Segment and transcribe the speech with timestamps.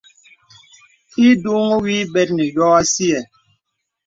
[1.27, 3.19] Ìdùŋùhə wì bɛt nə yô asìɛ.